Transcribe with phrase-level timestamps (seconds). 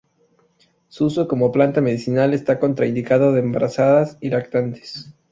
[0.87, 5.13] Su uso como planta medicinal está contraindicado en embarazadas y lactantes.